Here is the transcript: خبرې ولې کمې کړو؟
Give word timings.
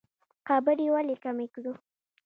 خبرې 0.47 0.87
ولې 0.93 1.15
کمې 1.23 1.47
کړو؟ 1.53 1.73